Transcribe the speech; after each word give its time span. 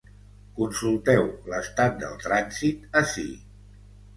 Consulteu 0.59 1.21
l’estat 1.51 1.99
del 2.05 2.17
trànsit 2.25 2.89
ací. 3.03 3.29